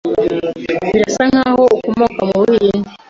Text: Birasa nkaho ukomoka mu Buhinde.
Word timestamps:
Birasa 0.93 1.23
nkaho 1.31 1.63
ukomoka 1.75 2.21
mu 2.29 2.35
Buhinde. 2.41 2.89